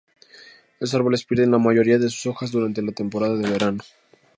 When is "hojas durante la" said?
2.25-2.91